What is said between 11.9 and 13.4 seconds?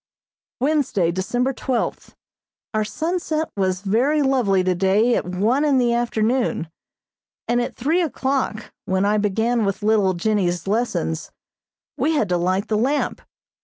we had to light the lamp.